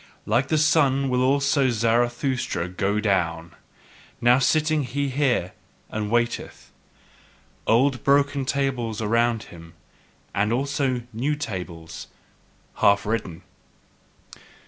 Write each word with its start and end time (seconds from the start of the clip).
Like 0.25 0.47
the 0.47 0.57
sun 0.57 1.09
will 1.09 1.21
also 1.21 1.69
Zarathustra 1.69 2.67
go 2.67 2.99
down: 2.99 3.53
now 4.19 4.39
sitteth 4.39 4.93
he 4.93 5.09
here 5.09 5.51
and 5.91 6.09
waiteth, 6.09 6.71
old 7.67 8.03
broken 8.03 8.43
tables 8.43 8.99
around 8.99 9.43
him, 9.53 9.75
and 10.33 10.51
also 10.51 11.03
new 11.13 11.35
tables 11.35 12.07
half 12.77 13.05
written. 13.05 13.43